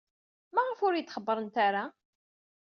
Maɣef 0.53 0.79
ur 0.87 0.93
iyi-d-xebbrent 0.95 1.55
ara? 1.67 1.83